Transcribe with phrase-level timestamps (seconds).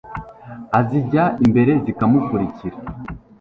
[0.79, 2.77] azijya imbere zikamukurikira